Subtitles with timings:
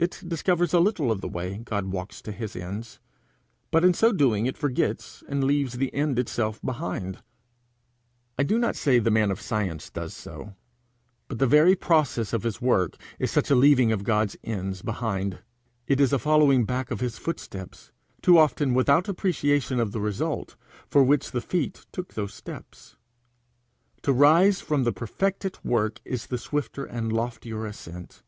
[0.00, 2.98] It discovers a little of the way God walks to his ends,
[3.70, 7.22] but in so doing it forgets and leaves the end itself behind.
[8.36, 10.56] I do not say the man of science does so,
[11.28, 15.38] but the very process of his work is such a leaving of God's ends behind.
[15.86, 17.92] It is a following back of his footsteps,
[18.22, 20.56] too often without appreciation of the result
[20.88, 22.96] for which the feet took those steps.
[24.02, 28.24] To rise from the perfected work is the swifter and loftier ascent.